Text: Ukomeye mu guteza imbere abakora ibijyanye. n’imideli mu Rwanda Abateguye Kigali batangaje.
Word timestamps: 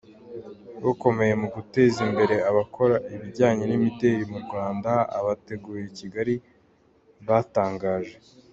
Ukomeye 0.91 1.33
mu 1.41 1.47
guteza 1.55 1.99
imbere 2.07 2.35
abakora 2.49 2.95
ibijyanye. 3.15 3.63
n’imideli 3.67 4.23
mu 4.31 4.39
Rwanda 4.45 4.91
Abateguye 5.17 5.83
Kigali 5.97 6.35
batangaje. 7.27 8.15